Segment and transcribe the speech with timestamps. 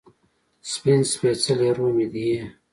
[0.71, 2.39] سپین سپيڅلې روح مې یې